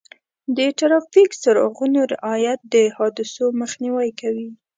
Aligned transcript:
د 0.57 0.59
ټرافیک 0.79 1.29
څراغونو 1.41 1.99
رعایت 2.13 2.59
د 2.73 2.75
حادثو 2.97 3.45
مخنیوی 3.61 4.09
کوي. 4.19 4.49